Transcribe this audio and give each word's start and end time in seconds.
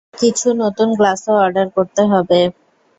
কিছু 0.13 0.47
নতুন 0.61 0.89
গ্লাসও 0.97 1.33
অর্ডার 1.43 1.67
করতে 1.75 2.01
হবে। 2.11 2.39